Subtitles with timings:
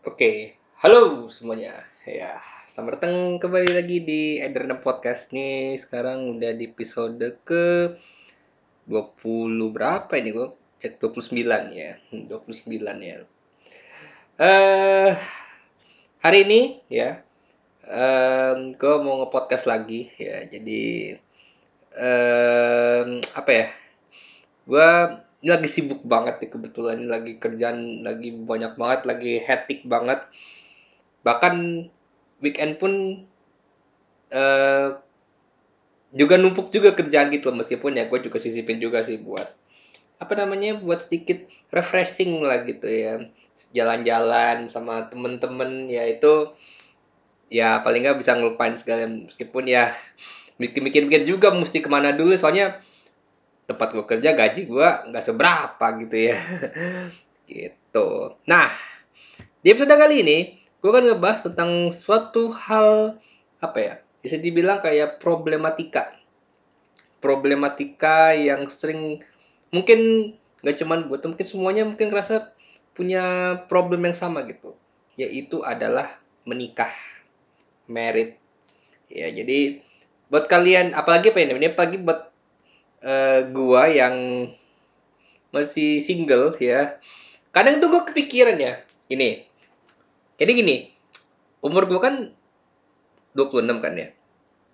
[0.00, 1.76] Oke, halo semuanya.
[2.08, 2.40] Ya,
[2.72, 5.76] selamat datang kembali lagi di Ederna Podcast nih.
[5.76, 7.92] Sekarang udah di episode ke
[8.88, 10.56] 20 berapa ini gue?
[10.80, 11.44] Cek 29
[11.76, 12.00] ya.
[12.16, 13.28] 29 ya.
[14.40, 15.12] Eh
[16.24, 17.20] hari ini ya
[17.84, 20.48] um, gue mau nge-podcast lagi ya.
[20.48, 21.12] Jadi
[21.92, 23.66] um, apa ya?
[24.64, 24.88] Gue
[25.40, 30.20] ini lagi sibuk banget nih kebetulan ini lagi kerjaan lagi banyak banget lagi hectic banget.
[31.24, 31.54] Bahkan
[32.44, 33.24] weekend pun
[34.32, 35.00] uh,
[36.12, 39.46] juga numpuk juga kerjaan gitu loh meskipun ya gue juga sisipin juga sih buat
[40.20, 43.24] apa namanya buat sedikit refreshing lah gitu ya.
[43.72, 46.52] Jalan-jalan sama temen-temen ya itu
[47.48, 49.92] ya paling nggak bisa ngelupain segala meskipun ya
[50.60, 52.36] mikir-mikir juga mesti ke mana dulu.
[52.36, 52.84] Soalnya
[53.70, 56.38] tempat gue kerja gaji gue nggak seberapa gitu ya.
[57.50, 58.08] Gitu.
[58.50, 58.70] Nah
[59.62, 60.38] di episode kali ini
[60.82, 63.18] gue kan ngebahas tentang suatu hal
[63.62, 66.10] apa ya bisa dibilang kayak problematika.
[67.22, 69.22] Problematika yang sering
[69.70, 70.34] mungkin
[70.66, 72.50] nggak cuman gue mungkin semuanya mungkin ngerasa
[72.98, 74.74] punya problem yang sama gitu.
[75.14, 76.90] Yaitu adalah menikah
[77.90, 78.38] merit
[79.10, 79.82] ya jadi
[80.30, 82.29] buat kalian apalagi apa ini apalagi buat
[83.04, 84.48] uh, gua yang
[85.50, 86.98] masih single ya.
[87.50, 88.78] Kadang tuh gue kepikiran ya.
[89.10, 89.42] Ini
[90.40, 90.76] jadi gini
[91.60, 92.30] umur gue kan
[93.34, 94.08] 26 kan ya.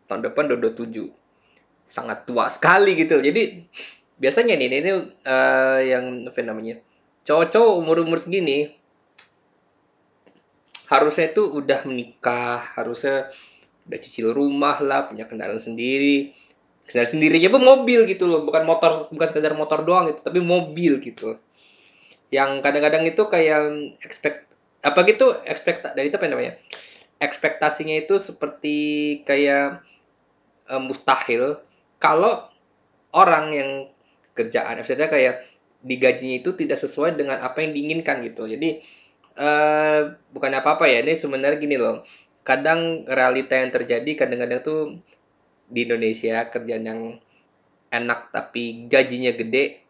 [0.06, 1.10] Tahun depan udah 27
[1.88, 3.19] sangat tua sekali gitu.
[3.19, 3.66] Jadi
[4.20, 4.91] biasanya nih ini
[5.26, 6.81] uh, yang apa namanya
[7.26, 8.72] cowok-cowok umur-umur segini
[10.86, 13.28] harusnya tuh udah menikah harusnya
[13.91, 16.32] udah cicil rumah lah punya kendaraan sendiri
[16.86, 18.47] kendaraan sendirinya pun mobil gitu loh.
[18.47, 21.36] Bukan motor bukan sekedar motor doang gitu tapi mobil gitu.
[22.30, 23.60] Yang kadang-kadang itu kayak
[24.02, 24.47] expect
[24.86, 26.54] apa gitu expect dari itu apa namanya?
[27.19, 28.76] Ekspektasinya itu seperti
[29.26, 29.82] kayak
[30.70, 31.58] uh, mustahil
[31.98, 32.47] kalau
[33.16, 33.70] orang yang
[34.36, 35.42] kerjaan maksudnya kayak
[35.86, 38.44] digajinya itu tidak sesuai dengan apa yang diinginkan gitu.
[38.50, 38.82] Jadi
[39.38, 41.00] uh, bukan apa-apa ya.
[41.04, 42.03] Ini sebenarnya gini loh.
[42.47, 44.80] Kadang realita yang terjadi kadang-kadang tuh
[45.66, 47.00] di Indonesia kerjaan yang
[47.91, 49.82] enak tapi gajinya gede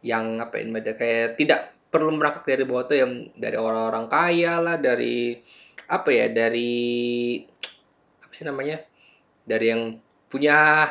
[0.00, 4.76] yang apa ini kayak tidak perlu merangkak dari bawah tuh yang dari orang-orang kaya lah
[4.78, 5.36] dari
[5.90, 6.72] apa ya dari
[8.22, 8.78] apa sih namanya
[9.42, 9.98] dari yang
[10.30, 10.86] punya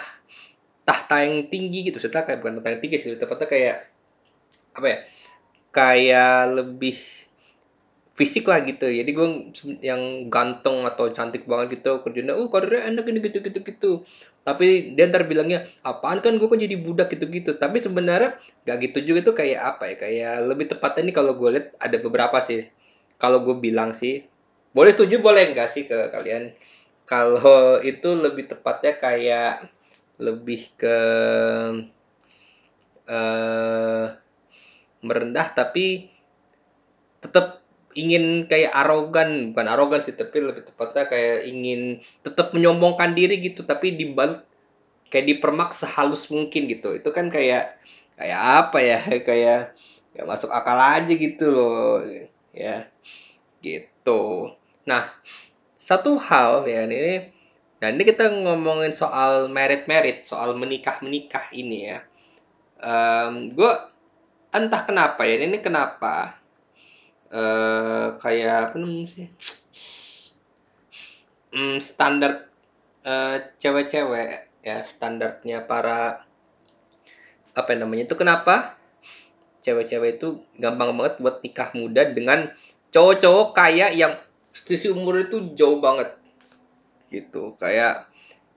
[0.84, 3.78] tahta yang tinggi gitu setelah kayak bukan tahta yang tinggi sih tepatnya kayak
[4.76, 4.98] apa ya
[5.72, 6.98] kayak lebih
[8.20, 8.92] fisik lah gitu.
[8.92, 9.28] Jadi gue
[9.80, 13.92] yang ganteng atau cantik banget gitu kerjanya oh karirnya enak ini gitu gitu gitu.
[14.44, 18.36] Tapi dia ntar bilangnya apaan kan gue kan jadi budak gitu gitu tapi sebenarnya
[18.68, 21.98] gak gitu juga tuh kayak apa ya kayak lebih tepatnya nih kalau gue lihat ada
[22.04, 22.68] beberapa sih.
[23.16, 24.28] Kalau gue bilang sih
[24.76, 26.52] boleh setuju boleh enggak sih ke kalian?
[27.08, 29.66] Kalau itu lebih tepatnya kayak
[30.20, 30.98] lebih ke
[33.08, 34.06] uh,
[35.00, 36.12] merendah tapi
[37.24, 37.59] tetap
[37.98, 43.66] ingin kayak arogan bukan arogan sih tapi lebih tepatnya kayak ingin tetap menyombongkan diri gitu
[43.66, 44.46] tapi dibalik
[45.10, 46.94] kayak dipermak sehalus mungkin gitu.
[46.94, 47.82] Itu kan kayak
[48.16, 49.60] kayak apa ya kayak
[50.14, 52.02] ya masuk akal aja gitu loh
[52.54, 52.90] ya
[53.62, 54.54] gitu.
[54.86, 55.10] Nah
[55.80, 57.34] satu hal ya ini
[57.80, 62.00] dan ini kita ngomongin soal merit merit soal menikah menikah ini ya.
[62.80, 63.72] Um, gue
[64.56, 66.39] entah kenapa ya ini kenapa
[67.34, 69.28] uh, kayak apa namanya sih?
[71.50, 72.50] Hmm, standar
[73.06, 74.50] uh, cewek-cewek.
[74.60, 76.28] Ya standarnya para
[77.56, 78.78] apa namanya itu kenapa?
[79.66, 82.52] Cewek-cewek itu gampang banget buat nikah muda dengan
[82.94, 84.18] cowok-cowok kaya yang
[84.54, 86.14] selisih umur itu jauh banget.
[87.10, 88.10] Gitu kayak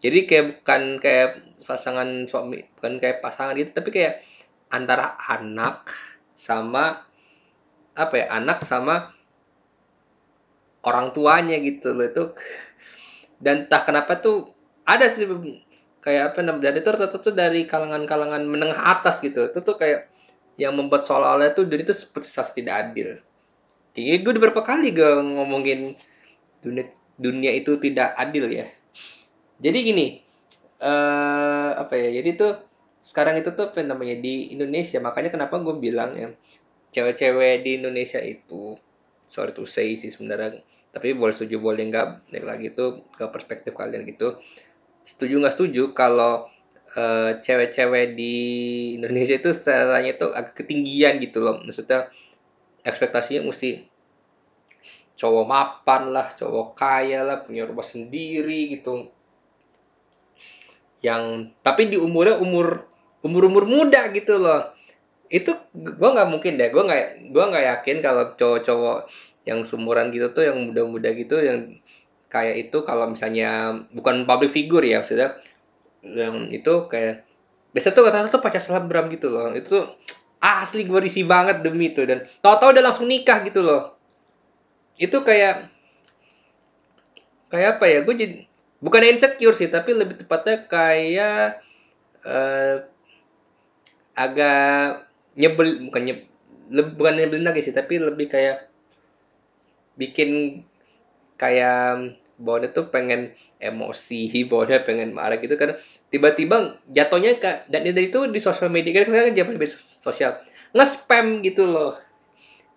[0.03, 1.31] jadi kayak bukan kayak
[1.63, 4.21] pasangan suami bukan kayak pasangan gitu tapi kayak
[4.69, 5.87] antara anak
[6.35, 7.07] sama
[7.93, 9.13] apa ya anak sama
[10.83, 12.07] orang tuanya gitu loh.
[12.07, 12.25] Itu
[13.45, 14.53] dan tak kenapa tuh
[14.87, 15.27] ada sih
[16.03, 19.49] kayak apa namanya itu rata tuh dari kalangan-kalangan menengah atas gitu.
[19.49, 20.13] Itu tuh kayak
[20.61, 23.09] yang membuat seolah-olah tuh dari itu seperti tidak adil.
[23.93, 25.93] Jadi gue beberapa kali gue ngomongin
[26.65, 28.67] dunia dunia itu tidak adil ya.
[29.63, 30.07] Jadi gini
[30.83, 32.53] uh, apa ya jadi tuh
[33.03, 34.99] sekarang itu tuh apa namanya di Indonesia.
[34.99, 36.33] Makanya kenapa gue bilang ya
[36.93, 38.77] cewek-cewek di Indonesia itu
[39.33, 40.61] sorry to say sih sebenarnya
[40.93, 44.37] tapi boleh setuju boleh nggak naik lagi itu ke perspektif kalian gitu.
[45.09, 46.53] Setuju nggak setuju kalau
[46.93, 48.37] uh, cewek-cewek di
[49.01, 51.65] Indonesia itu setelahnya itu agak ketinggian gitu loh.
[51.65, 52.13] Maksudnya
[52.85, 53.89] ekspektasinya mesti
[55.17, 59.09] cowok mapan lah cowok kaya lah punya rumah sendiri gitu.
[61.01, 62.85] Yang tapi di umurnya umur
[63.25, 64.82] umur umur muda gitu loh
[65.33, 69.09] itu gue nggak mungkin deh gue nggak gue nggak yakin kalau cowok-cowok
[69.49, 71.81] yang sumuran gitu tuh yang muda-muda gitu yang
[72.29, 75.41] kayak itu kalau misalnya bukan public figure ya sudah
[76.05, 77.25] yang itu kayak
[77.73, 79.51] biasa tuh kata-kata tuh pacar selebgram gitu loh.
[79.57, 79.85] Itu tuh
[80.41, 82.05] asli gue risih banget demi itu.
[82.05, 83.97] Dan tau-tau udah langsung nikah gitu loh.
[85.01, 85.73] Itu kayak
[87.49, 88.37] kayak apa ya gue jadi
[88.81, 91.61] bukan insecure sih tapi lebih tepatnya kayak
[92.25, 92.81] uh,
[94.17, 95.05] agak
[95.39, 96.27] nyebel bukan nyebel,
[96.97, 98.69] bukan nyebelin lagi sih tapi lebih kayak
[99.97, 100.63] bikin
[101.37, 105.79] kayak bawahnya tuh pengen emosi bawahnya pengen marah gitu kan.
[106.11, 110.43] Tiba-tiba jatuhnya kak dan itu di sosial media kan sekarang zaman media sosial
[110.73, 112.01] nge-spam gitu loh.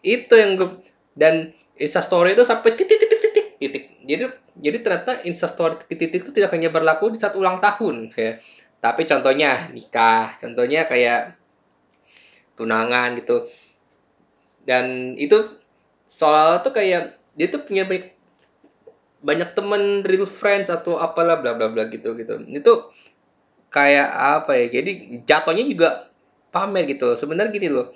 [0.06, 0.70] Itu yang gue
[1.18, 3.20] dan instastory itu sampai titik titik.
[3.24, 4.26] Titik titik jadi
[4.60, 8.38] jadi ternyata instastory titik titik itu tidak hanya berlaku di saat ulang tahun ya.
[8.84, 11.40] Tapi contohnya nikah contohnya kayak
[12.56, 13.48] tunangan gitu.
[14.66, 15.46] Dan itu
[16.10, 18.16] soal tuh kayak dia tuh punya banyak
[19.26, 22.42] banyak temen real friends atau apalah bla bla bla gitu gitu.
[22.50, 22.92] Itu
[23.76, 24.10] kayak
[24.40, 24.92] apa ya jadi
[25.28, 26.08] jatuhnya juga
[26.56, 27.92] pamer gitu sebenarnya gini loh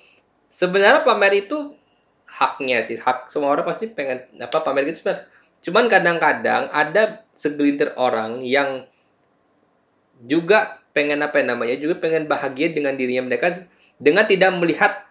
[0.51, 1.71] sebenarnya pamer itu
[2.27, 5.25] haknya sih hak semua orang pasti pengen apa pamer gitu sebenarnya.
[5.59, 8.87] Cuman kadang-kadang ada segelintir orang yang
[10.23, 13.55] juga pengen apa ya namanya juga pengen bahagia dengan dirinya mereka
[13.99, 15.05] dengan tidak melihat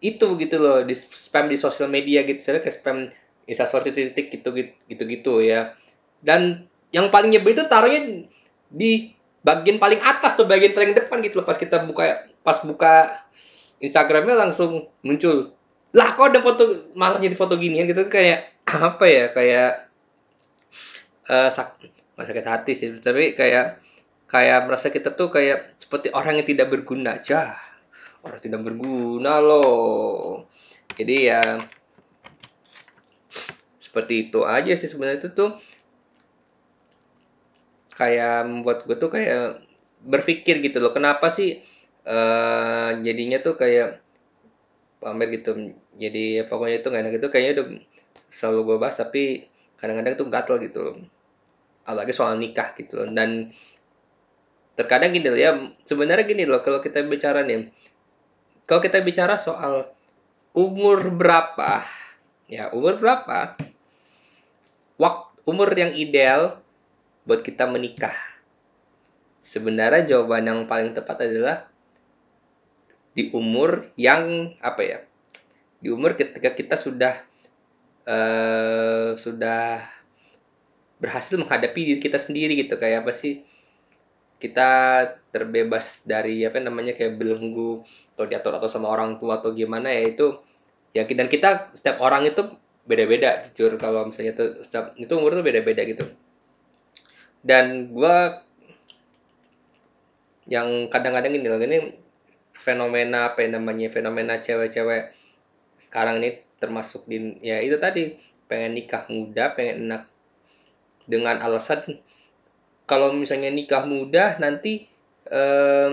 [0.00, 2.40] itu gitu loh di spam di sosial media gitu.
[2.40, 3.12] Saya kayak spam
[3.44, 4.54] instastory titik gitu
[4.88, 5.76] gitu gitu ya.
[6.24, 8.24] Dan yang paling nyebel itu taruhnya
[8.70, 9.12] di
[9.42, 11.46] bagian paling atas tuh bagian paling depan gitu loh.
[11.46, 13.20] Pas kita buka pas buka
[13.82, 15.52] Instagramnya langsung muncul
[15.90, 17.90] lah kok ada foto malah jadi foto ginian?
[17.90, 18.62] Gitu kayak
[18.94, 19.90] apa ya kayak
[21.28, 21.76] uh, sak
[22.16, 22.88] sakit hati sih.
[23.02, 23.82] Tapi kayak
[24.30, 27.18] kayak merasa kita tuh kayak seperti orang yang tidak berguna.
[27.18, 27.69] Aja
[28.24, 30.46] orang tidak berguna loh.
[30.96, 31.42] Jadi ya
[33.80, 35.24] seperti itu aja sih sebenarnya.
[35.24, 35.50] Itu tuh
[37.96, 39.60] kayak membuat gue tuh kayak
[40.00, 41.60] berpikir gitu loh kenapa sih
[42.08, 44.00] uh, jadinya tuh kayak
[45.00, 45.76] pamer gitu.
[46.00, 47.14] Jadi ya, pokoknya itu nggak enak.
[47.20, 47.66] Itu kayaknya udah
[48.30, 49.50] selalu gue bahas tapi
[49.80, 50.84] kadang-kadang tuh gatel gitu
[51.84, 53.50] apalagi soal nikah gitu dan
[54.78, 55.50] terkadang gini loh ya
[55.82, 57.72] sebenarnya gini loh kalau kita bicara nih
[58.70, 59.90] kalau kita bicara soal
[60.54, 61.82] umur berapa
[62.46, 63.58] ya umur berapa
[64.94, 66.62] waktu umur yang ideal
[67.24, 68.14] buat kita menikah?
[69.40, 71.66] Sebenarnya jawaban yang paling tepat adalah
[73.16, 74.98] di umur yang apa ya?
[75.80, 77.18] Di umur ketika kita sudah
[78.06, 79.82] uh, sudah
[81.00, 83.42] berhasil menghadapi diri kita sendiri gitu kayak apa sih?
[84.40, 84.70] Kita
[85.30, 87.84] terbebas dari apa namanya kayak belenggu
[88.16, 90.40] atau diatur atau sama orang tua atau gimana ya itu
[90.96, 92.48] ya dan kita setiap orang itu
[92.88, 93.76] beda-beda jujur.
[93.76, 94.64] Kalau misalnya tuh
[94.96, 96.08] itu umur tuh beda-beda gitu.
[97.44, 98.16] Dan gue
[100.50, 101.78] yang kadang-kadang ini loh ini
[102.56, 105.14] fenomena apa namanya fenomena cewek-cewek
[105.80, 110.02] sekarang ini termasuk di ya itu tadi pengen nikah muda pengen enak
[111.08, 112.02] dengan alasan
[112.90, 114.90] kalau misalnya nikah muda nanti
[115.30, 115.90] eh,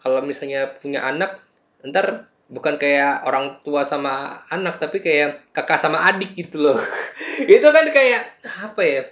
[0.00, 1.44] kalau misalnya punya anak
[1.84, 6.80] ntar bukan kayak orang tua sama anak tapi kayak kakak sama adik gitu loh.
[7.44, 9.02] Itu kan kayak apa ya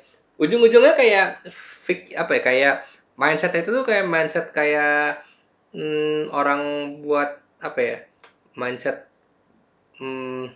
[0.41, 1.45] ujung-ujungnya kayak
[1.85, 2.75] fik apa ya kayak
[3.19, 5.27] mindset itu tuh kayak mindset kayak
[5.75, 6.63] hmm, orang
[7.03, 7.99] buat apa ya
[8.55, 9.11] mindset
[9.99, 10.55] hmm,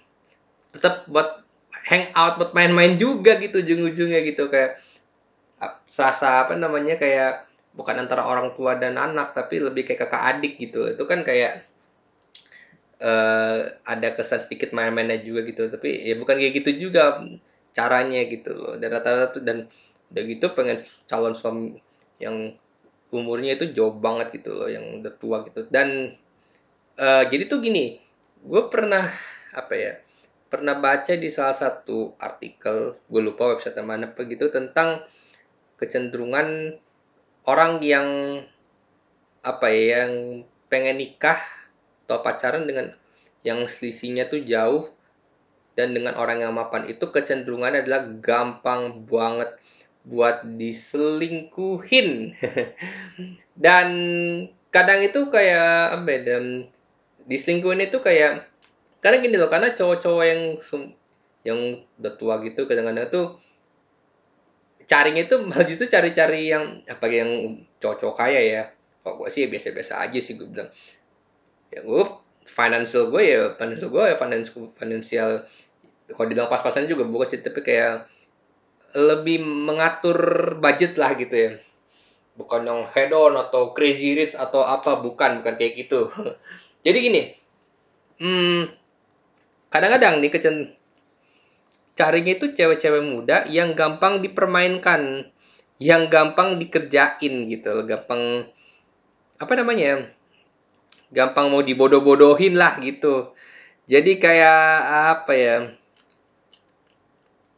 [0.71, 1.43] tetap buat
[1.91, 4.79] hang out buat main-main juga gitu ujung-ujungnya gitu kayak
[5.87, 10.55] serasa apa namanya kayak bukan antara orang tua dan anak tapi lebih kayak kakak adik
[10.61, 10.89] gitu.
[10.93, 11.67] Itu kan kayak
[13.01, 15.69] uh, ada kesan sedikit main-mainnya juga gitu.
[15.73, 17.23] Tapi ya bukan kayak gitu juga
[17.73, 18.75] caranya gitu loh.
[18.77, 19.69] Dan rata-rata tuh dan
[20.13, 21.81] udah gitu pengen calon suami
[22.21, 22.53] yang
[23.13, 25.65] umurnya itu jauh banget gitu loh yang udah tua gitu.
[25.69, 26.17] Dan
[27.01, 27.99] uh, jadi tuh gini
[28.43, 29.07] gue pernah
[29.55, 29.93] apa ya
[30.53, 35.01] pernah baca di salah satu artikel gue lupa website mana begitu tentang
[35.83, 36.79] kecenderungan
[37.43, 38.09] orang yang
[39.43, 41.43] apa ya yang pengen nikah
[42.07, 42.95] atau pacaran dengan
[43.43, 44.87] yang selisihnya tuh jauh
[45.75, 49.59] dan dengan orang yang mapan itu kecenderungannya adalah gampang banget
[50.05, 52.37] buat diselingkuhin.
[53.65, 53.89] Dan
[54.69, 56.39] kadang itu kayak apa ya
[57.25, 58.49] diselingkuhin itu kayak
[59.03, 60.43] karena gini loh karena cowok-cowok yang
[61.43, 61.59] yang
[61.99, 63.27] udah tua gitu kadang-kadang tuh
[64.93, 68.63] carinya itu malah justru cari-cari yang apa yang cocok kaya ya.
[69.03, 70.69] Kok gue sih biasa-biasa aja sih gue bilang.
[71.73, 72.03] Ya gue
[72.45, 75.31] financial gue ya financial gue ya financial financial
[76.13, 78.05] kalau dibilang pas-pasan juga bukan sih tapi kayak
[78.93, 80.19] lebih mengatur
[80.61, 81.53] budget lah gitu ya.
[82.37, 86.13] Bukan yang head on atau crazy rich atau apa bukan bukan kayak gitu.
[86.85, 87.23] Jadi gini
[88.23, 88.63] hmm,
[89.73, 90.57] kadang-kadang nih kecen
[91.93, 95.29] carinya itu cewek-cewek muda yang gampang dipermainkan
[95.83, 98.47] yang gampang dikerjain gitu loh gampang
[99.37, 100.09] apa namanya
[101.13, 103.37] gampang mau dibodoh-bodohin lah gitu.
[103.85, 104.63] Jadi kayak
[105.19, 105.57] apa ya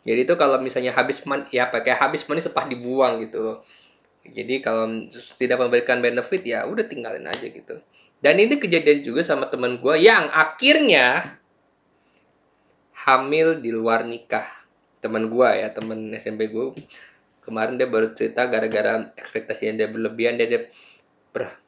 [0.04, 3.58] jadi itu kalau misalnya habis man ya pakai habis money sepah dibuang gitu loh.
[4.24, 5.08] Jadi kalau
[5.40, 7.80] tidak memberikan benefit ya udah tinggalin aja gitu.
[8.20, 11.36] Dan ini kejadian juga sama teman gue yang akhirnya
[12.94, 14.46] hamil di luar nikah.
[15.02, 16.72] Teman gue ya teman SMP gue
[17.44, 20.62] kemarin dia baru cerita gara-gara ekspektasinya dia berlebihan dia, dia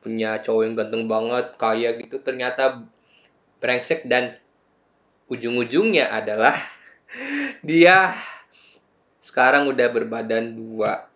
[0.00, 2.16] punya cowok yang ganteng banget kaya gitu.
[2.24, 2.88] Ternyata
[3.60, 4.40] brengsek dan
[5.28, 6.56] ujung-ujungnya adalah
[7.68, 8.16] dia
[9.20, 11.12] sekarang udah berbadan dua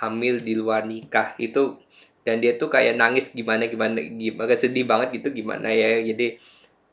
[0.00, 1.76] hamil di luar nikah itu.
[2.24, 6.00] Dan dia tuh kayak nangis gimana gimana gimana sedih banget gitu gimana ya.
[6.00, 6.40] Jadi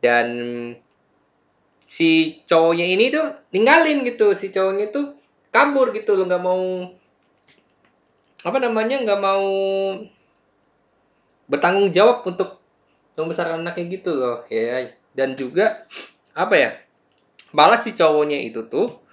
[0.03, 0.27] dan
[1.91, 4.31] si cowoknya ini tuh ninggalin gitu.
[4.31, 5.19] Si cowoknya tuh
[5.51, 6.87] kabur gitu loh nggak mau
[8.47, 9.43] apa namanya nggak mau
[11.51, 12.63] bertanggung jawab untuk
[13.19, 14.47] membesarkan anaknya gitu loh.
[14.47, 15.83] Ya dan juga
[16.31, 16.71] apa ya
[17.51, 19.03] balas si cowoknya itu tuh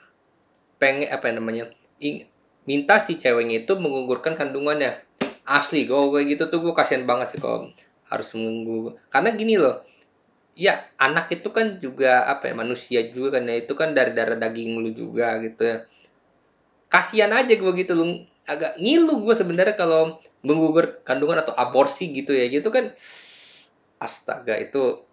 [0.79, 1.75] pengen apa namanya
[2.63, 5.03] minta si ceweknya itu menggugurkan kandungannya.
[5.49, 7.73] Asli gue kayak gitu tuh gue kasihan banget sih kalau
[8.07, 9.01] harus menunggu.
[9.09, 9.88] Karena gini loh
[10.59, 13.63] ya anak itu kan juga apa ya manusia juga kan ya.
[13.63, 15.77] Itu kan dari darah daging lu juga gitu ya.
[16.91, 22.35] Kasihan aja gue gitu lu agak ngilu gue sebenarnya kalau menggugur kandungan atau aborsi gitu
[22.35, 22.51] ya.
[22.51, 22.91] Gitu kan
[24.03, 25.07] astaga itu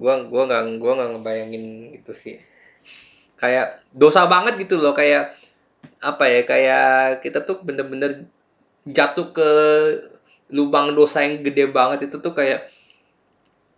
[0.00, 1.64] gue gua nggak gua nggak ngebayangin
[2.00, 2.36] itu sih.
[3.36, 4.96] Kayak dosa banget gitu loh.
[4.96, 5.36] Kayak
[6.00, 8.24] apa ya kayak kita tuh bener-bener
[8.88, 9.50] jatuh ke
[10.48, 12.08] lubang dosa yang gede banget.
[12.08, 12.79] Itu tuh kayak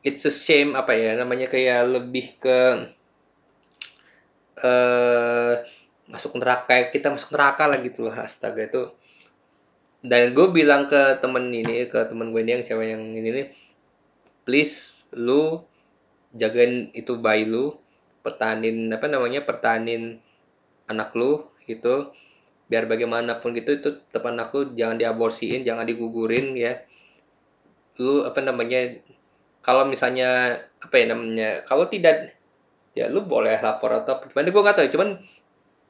[0.03, 2.91] it's a shame apa ya namanya kayak lebih ke
[4.59, 5.63] uh,
[6.11, 8.91] masuk neraka kita masuk neraka lah gitu loh astaga itu.
[10.03, 13.47] Dan gue bilang ke temen ini ke temen gue ini yang cewek yang ini nih
[14.43, 15.63] please lu
[16.35, 17.79] jagain itu bayi lu
[18.27, 20.19] pertahanin apa namanya pertahanin
[20.91, 22.11] anak lu gitu.
[22.67, 26.83] Biar bagaimanapun gitu itu tetap anak lu jangan diaborsiin jangan digugurin ya.
[28.03, 28.99] Lu apa namanya
[29.63, 32.35] kalau misalnya apa ya namanya kalau tidak
[32.93, 34.89] ya lu boleh lapor atau gimana gue gak tahu.
[34.99, 35.11] Cuman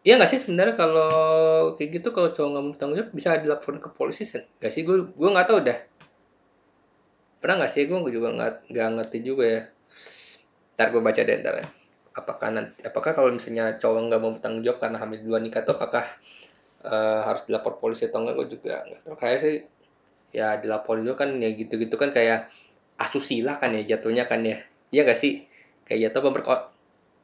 [0.03, 3.79] Iya gak sih sebenarnya kalau kayak gitu kalau cowok nggak mau tanggung jawab bisa dilaporkan
[3.79, 4.83] ke polisi gak sih?
[4.83, 5.79] Gue gue nggak tahu dah.
[7.39, 7.87] Pernah nggak sih?
[7.87, 9.63] Gue juga nggak nggak ngerti juga ya.
[10.75, 11.67] Ntar gue baca deh ntar ya.
[12.13, 15.81] apakah nanti apakah kalau misalnya cowok nggak mau bertanggung jawab karena hamil dua nikah atau
[15.81, 16.05] apakah
[16.85, 19.17] uh, harus dilapor polisi atau enggak gue juga nggak tahu.
[19.17, 19.55] Kayak sih
[20.35, 22.53] ya dilapor juga kan ya gitu-gitu kan kayak
[23.03, 24.63] asusila kan ya jatuhnya kan ya.
[24.95, 25.45] Iya gak sih?
[25.89, 26.55] Kayak jatuh pemerko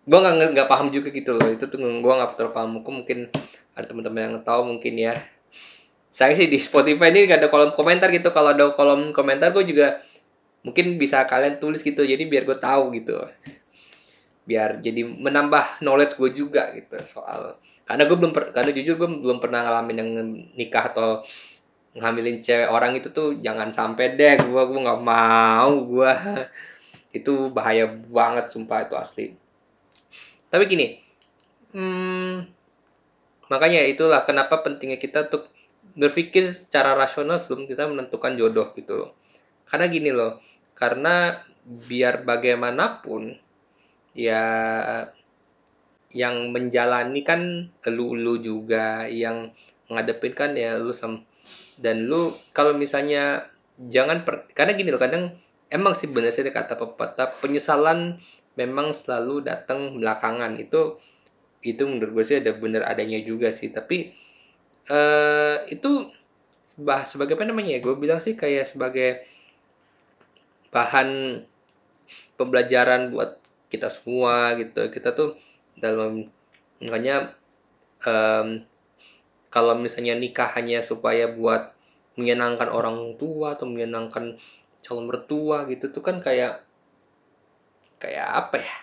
[0.08, 1.48] gue nggak nggak paham juga gitu loh.
[1.52, 3.04] Itu tuh gue nggak terlalu paham hukum.
[3.04, 3.28] Mungkin
[3.76, 5.14] ada teman-teman yang tahu mungkin ya.
[6.16, 8.34] Saya sih di Spotify ini gak ada kolom komentar gitu.
[8.34, 10.02] Kalau ada kolom komentar gue juga
[10.66, 12.02] mungkin bisa kalian tulis gitu.
[12.02, 13.22] Jadi biar gue tahu gitu.
[14.48, 19.40] Biar jadi menambah knowledge gue juga gitu soal karena gue belum karena jujur gue belum
[19.40, 20.10] pernah ngalamin yang
[20.52, 21.24] nikah atau
[21.96, 26.12] ngambilin cewek orang itu tuh jangan sampai deh gue gue nggak mau gue
[27.18, 29.26] itu bahaya banget sumpah itu asli.
[30.48, 30.86] Tapi gini
[31.72, 32.34] hmm,
[33.52, 35.48] makanya itulah kenapa pentingnya kita untuk
[35.98, 39.10] berpikir secara rasional sebelum kita menentukan jodoh gitu
[39.66, 40.38] karena gini loh
[40.78, 43.36] karena biar bagaimanapun
[44.16, 44.44] ya
[46.16, 49.52] yang menjalani kan lu lu juga yang
[49.88, 51.24] ngadepin kan ya lu sama
[51.80, 55.32] dan lu kalau misalnya jangan per, karena gini loh kadang
[55.70, 58.18] emang sih benar sih kata pepatah penyesalan
[58.58, 60.58] memang selalu datang belakangan.
[60.58, 60.98] Itu
[61.62, 63.70] itu menurut gue sih ada bener adanya juga sih.
[63.70, 64.10] Tapi
[64.90, 66.10] uh, itu
[66.78, 69.22] bah sebagai apa namanya ya gue bilang sih kayak sebagai
[70.74, 71.42] bahan
[72.34, 73.38] pembelajaran buat
[73.70, 74.90] kita semua gitu.
[74.90, 75.38] Kita tuh
[75.78, 76.26] dalam
[76.82, 77.38] makanya
[78.02, 78.66] um,
[79.48, 81.72] kalau misalnya nikah hanya supaya buat
[82.20, 84.36] menyenangkan orang tua atau menyenangkan
[84.84, 86.64] calon mertua gitu tuh kan kayak
[88.02, 88.76] kayak apa ya?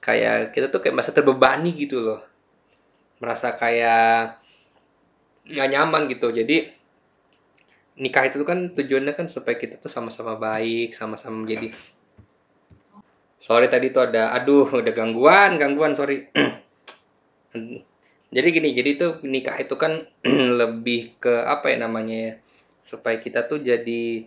[0.00, 2.20] Kayak kita tuh kayak merasa terbebani gitu loh.
[3.18, 4.38] Merasa kayak
[5.50, 6.30] nggak nyaman gitu.
[6.30, 6.76] Jadi
[7.96, 11.72] nikah itu kan tujuannya kan supaya kita tuh sama-sama baik sama-sama menjadi
[13.40, 16.28] sorry tadi tuh ada aduh udah gangguan gangguan sorry
[18.30, 20.06] jadi gini jadi tuh nikah itu kan
[20.60, 22.32] lebih ke apa ya namanya ya
[22.82, 24.26] supaya kita tuh jadi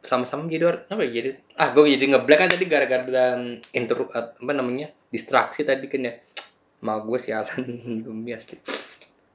[0.00, 3.36] sama-sama jadi orang apa ya jadi ah gue jadi ngeblank kan tadi gara-gara
[3.76, 6.14] intro apa namanya distraksi tadi kan ya.
[6.80, 7.60] Mau gue sialan
[8.06, 8.56] demi asli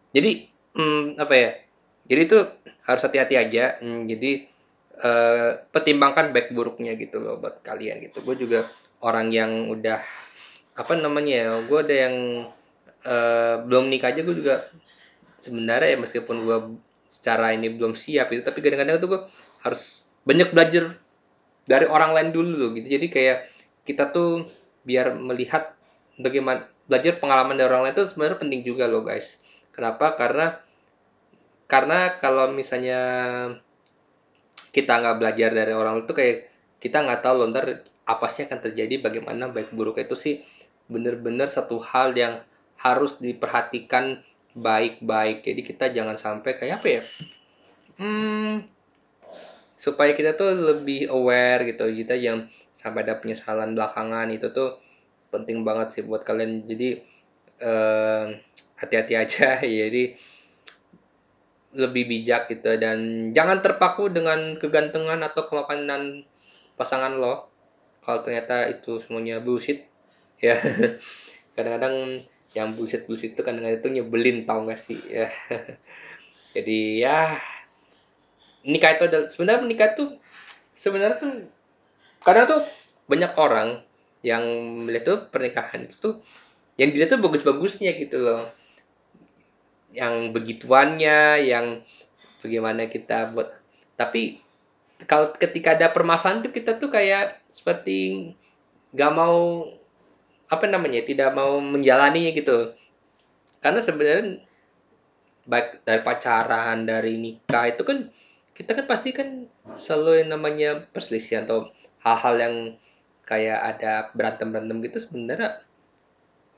[0.09, 1.51] jadi hmm, apa ya
[2.09, 2.37] jadi itu
[2.85, 4.31] harus hati-hati aja hmm, jadi
[5.01, 8.21] uh, pertimbangkan baik buruknya gitu loh buat kalian gitu.
[8.21, 8.69] Gue juga
[9.03, 9.99] orang yang udah
[10.75, 12.15] apa namanya ya gue ada yang
[13.05, 14.67] uh, belum nikah aja gue juga
[15.37, 16.57] sebenarnya ya meskipun gue
[17.05, 19.21] secara ini belum siap itu tapi kadang-kadang tuh gue
[19.61, 20.97] harus banyak belajar
[21.65, 22.97] dari orang lain dulu gitu.
[22.97, 23.37] Jadi kayak
[23.85, 24.49] kita tuh
[24.85, 25.73] biar melihat
[26.17, 29.41] bagaimana belajar pengalaman dari orang lain itu sebenarnya penting juga loh guys.
[29.73, 30.13] Kenapa?
[30.13, 30.61] Karena
[31.65, 33.01] karena kalau misalnya
[34.69, 36.37] kita nggak belajar dari orang itu kayak
[36.77, 40.35] kita nggak tahu loh ntar apa sih akan terjadi bagaimana baik buruk itu sih.
[40.85, 42.45] Bener-bener satu hal yang
[42.81, 44.23] harus diperhatikan
[44.55, 45.43] baik-baik.
[45.43, 47.01] Jadi kita jangan sampai kayak apa ya?
[47.99, 48.75] Hmm
[49.75, 51.85] supaya kita tuh lebih aware gitu.
[51.91, 54.79] Kita yang sampai ada penyesalan belakangan itu tuh
[55.29, 56.65] penting banget sih buat kalian.
[56.65, 56.89] Jadi
[57.61, 58.25] eh,
[58.79, 59.59] hati-hati aja.
[59.61, 60.03] Jadi
[61.75, 62.79] lebih bijak gitu.
[62.79, 66.23] Dan jangan terpaku dengan kegantengan atau kemapanan
[66.79, 67.51] pasangan lo.
[68.01, 69.85] Kalau ternyata itu semuanya bullshit
[70.39, 70.55] ya.
[71.55, 72.19] Kadang-kadang
[72.55, 74.97] yang bullshit bullshit itu kadang-kadang itu nyebelin tau gak sih?
[75.05, 75.27] Ya.
[76.55, 77.35] Jadi ya
[78.65, 80.09] nikah itu adalah sebenarnya menikah tuh
[80.73, 81.31] sebenarnya kan
[82.25, 82.61] karena tuh
[83.05, 83.85] banyak orang
[84.25, 84.41] yang
[84.87, 86.15] melihat tuh pernikahan itu tuh
[86.79, 88.49] yang dilihat tuh bagus-bagusnya gitu loh.
[89.93, 91.85] Yang begituannya yang
[92.41, 93.53] bagaimana kita buat
[93.99, 94.41] tapi
[95.05, 98.31] kalau ketika ada permasalahan tuh kita tuh kayak seperti
[98.95, 99.67] nggak mau
[100.49, 102.73] apa namanya tidak mau menjalaninya gitu.
[103.61, 104.45] Karena sebenarnya
[105.45, 108.09] baik dari pacaran dari nikah itu kan
[108.57, 109.45] kita kan pasti kan
[109.77, 111.69] selalu yang namanya perselisihan atau
[112.01, 112.55] hal-hal yang
[113.25, 115.61] kayak ada berantem berantem gitu sebenarnya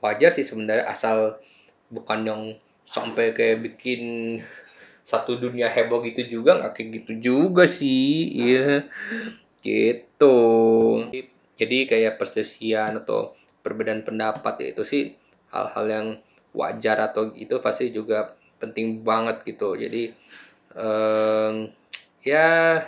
[0.04, 1.40] wajar sih sebenarnya asal
[1.88, 2.42] bukan yang
[2.88, 4.00] sampai kayak bikin
[5.08, 8.84] satu dunia heboh gitu juga nggak kayak gitu juga sih iya.
[9.64, 10.36] Gitu.
[11.58, 15.02] Jadi kayak perselisihan atau perbedaan pendapat ya itu sih
[15.52, 16.06] hal-hal yang
[16.56, 19.78] wajar atau itu pasti juga penting banget gitu.
[19.78, 20.12] Jadi
[20.74, 21.70] um,
[22.24, 22.82] ya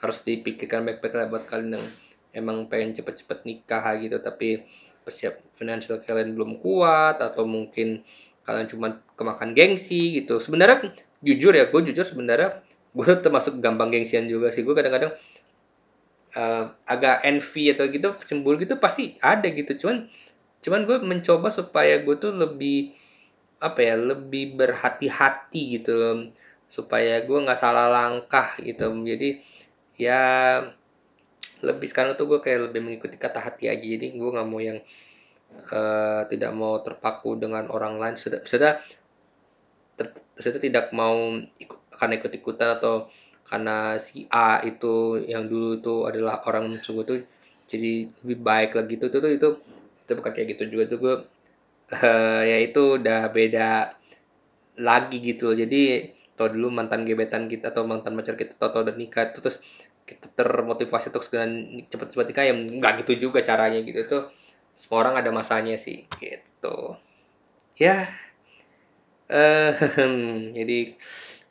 [0.00, 1.86] harus dipikirkan baik-baik lah buat kalian yang
[2.34, 4.66] emang pengen cepet-cepet nikah gitu tapi
[5.04, 8.02] persiap finansial kalian belum kuat atau mungkin
[8.44, 10.40] kalian cuma kemakan gengsi gitu.
[10.40, 10.92] Sebenarnya
[11.24, 12.60] jujur ya gue jujur sebenarnya
[12.94, 14.62] gue termasuk gampang gengsian juga sih.
[14.62, 15.16] Gue kadang-kadang
[16.36, 19.74] uh, agak envy atau gitu cemburu gitu pasti ada gitu.
[19.86, 20.10] Cuman
[20.64, 22.94] cuman gue mencoba supaya gue tuh lebih
[23.62, 26.28] apa ya lebih berhati-hati gitu
[26.68, 28.90] supaya gue nggak salah langkah gitu.
[29.04, 29.40] Jadi
[29.96, 30.20] ya
[31.64, 33.80] lebih sekarang tuh gue kayak lebih mengikuti kata hati aja.
[33.80, 34.82] Jadi gue nggak mau yang
[35.70, 38.16] uh, tidak mau terpaku dengan orang lain.
[38.18, 38.82] Sudah sudah
[40.34, 43.06] sudah tidak mau ikut, karena ikut ikutan atau
[43.48, 47.18] karena si A itu yang dulu itu adalah orang sungguh tuh
[47.68, 48.92] jadi lebih baik lagi.
[48.98, 49.48] Itu tuh itu itu,
[50.04, 50.84] itu bukan kayak gitu juga.
[50.92, 51.14] Tuh gue
[51.92, 53.94] uh, ya itu udah beda
[54.80, 59.30] lagi gitu jadi atau dulu mantan gebetan kita atau mantan pacar kita atau udah nikah
[59.30, 59.62] itu terus
[60.02, 61.46] kita termotivasi untuk segera
[61.88, 63.98] cepet-cepet nikah ya nggak gitu juga caranya gitu.
[64.02, 64.18] Itu
[64.74, 66.98] semua orang ada masanya sih gitu.
[67.78, 68.08] Ya
[69.30, 69.72] eh
[70.56, 70.78] jadi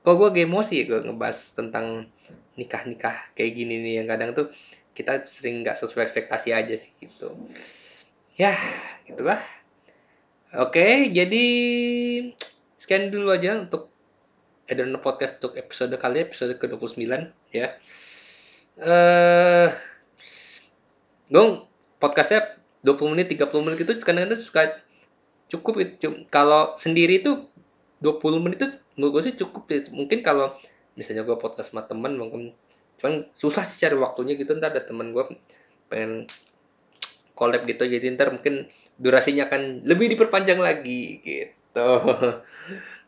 [0.04, 2.12] kok gue emosi ya gue ngebahas tentang
[2.60, 4.52] nikah nikah kayak gini nih yang kadang tuh
[4.94, 7.34] kita sering nggak sesuai ekspektasi aja sih gitu
[8.38, 8.54] ya
[9.08, 9.42] gitulah
[10.54, 11.46] oke jadi
[12.78, 13.94] sekian dulu aja untuk
[14.68, 17.04] Edono Podcast untuk episode kali episode ke-29
[17.52, 17.76] ya.
[18.80, 19.70] Eh uh,
[21.28, 21.46] gue
[22.00, 24.80] podcastnya 20 menit 30 menit itu kadang-kadang suka
[25.52, 26.28] cukup gitu.
[26.32, 27.48] Kalau sendiri itu
[28.04, 28.68] 20 menit itu
[29.00, 29.88] menurut gue sih cukup sih.
[29.96, 30.52] Mungkin kalau
[31.00, 32.52] misalnya gue podcast sama temen mungkin
[33.00, 35.26] cuman susah sih cari waktunya gitu ntar ada temen gue
[35.90, 36.30] pengen
[37.34, 38.70] collab gitu jadi ntar mungkin
[39.02, 41.82] durasinya akan lebih diperpanjang lagi gitu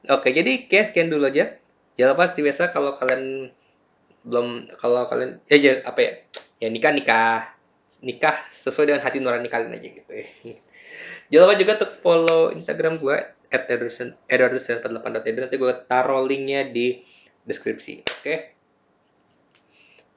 [0.06, 1.58] Oke, jadi kayak sekian dulu aja.
[1.98, 3.50] Jangan lupa seperti biasa kalau kalian
[4.26, 6.12] belum kalau kalian eh ya, apa ya?
[6.62, 7.58] Ya nikah nikah.
[8.04, 10.26] nikah sesuai dengan hati nurani kalian aja gitu ya.
[11.32, 13.18] Jangan lupa juga untuk follow Instagram gue
[13.56, 17.00] at edwardus48.edu nanti gue taruh linknya di
[17.48, 18.20] deskripsi oke?
[18.22, 18.56] Okay?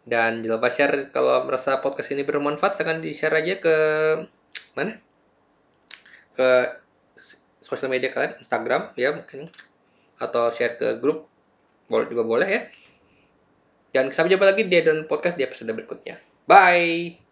[0.09, 3.77] dan jangan lupa share kalau merasa podcast ini bermanfaat silahkan di share aja ke
[4.72, 4.96] mana?
[6.33, 6.81] Ke
[7.61, 9.53] sosial media kalian Instagram ya mungkin.
[10.16, 11.29] Atau share ke grup
[11.92, 12.62] boleh juga boleh ya.
[13.92, 16.16] Dan sampai jumpa lagi di dan podcast di episode berikutnya.
[16.48, 17.28] Bye